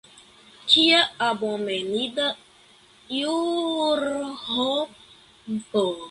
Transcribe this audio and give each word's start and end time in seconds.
Kia 0.71 1.01
abomeninda 1.25 2.25
ĵurrompo! 3.17 5.85